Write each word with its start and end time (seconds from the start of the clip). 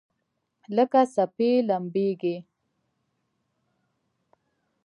لکه 0.75 1.01
څپې 1.13 1.49
لمبیږي 1.67 2.35